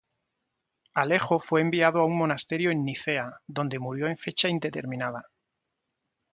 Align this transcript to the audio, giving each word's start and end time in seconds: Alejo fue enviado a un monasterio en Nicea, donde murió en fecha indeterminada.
Alejo 0.95 1.39
fue 1.39 1.61
enviado 1.61 1.99
a 2.01 2.05
un 2.05 2.17
monasterio 2.17 2.71
en 2.71 2.83
Nicea, 2.83 3.39
donde 3.45 3.77
murió 3.77 4.07
en 4.07 4.17
fecha 4.17 4.49
indeterminada. 4.49 5.25